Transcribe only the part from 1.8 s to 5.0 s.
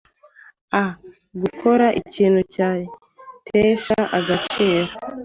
ikintu cyayitesha agaciro